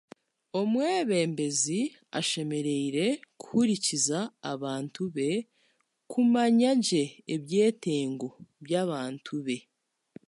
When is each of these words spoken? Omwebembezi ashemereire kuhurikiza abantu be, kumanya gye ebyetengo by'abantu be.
Omwebembezi 0.59 1.81
ashemereire 2.19 3.07
kuhurikiza 3.39 4.19
abantu 4.51 5.01
be, 5.15 5.29
kumanya 6.11 6.71
gye 6.85 7.03
ebyetengo 7.33 8.27
by'abantu 8.65 9.35
be. 9.45 9.57